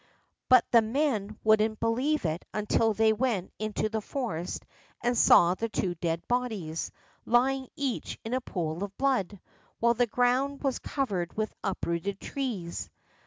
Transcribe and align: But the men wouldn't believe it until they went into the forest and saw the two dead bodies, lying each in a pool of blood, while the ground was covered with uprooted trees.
But 0.49 0.65
the 0.71 0.81
men 0.81 1.37
wouldn't 1.43 1.79
believe 1.79 2.25
it 2.25 2.43
until 2.55 2.91
they 2.95 3.13
went 3.13 3.53
into 3.59 3.87
the 3.87 4.01
forest 4.01 4.65
and 5.03 5.15
saw 5.15 5.53
the 5.53 5.69
two 5.69 5.93
dead 5.93 6.27
bodies, 6.27 6.89
lying 7.23 7.67
each 7.75 8.17
in 8.25 8.33
a 8.33 8.41
pool 8.41 8.83
of 8.83 8.97
blood, 8.97 9.39
while 9.79 9.93
the 9.93 10.07
ground 10.07 10.63
was 10.63 10.79
covered 10.79 11.37
with 11.37 11.53
uprooted 11.63 12.19
trees. 12.19 12.89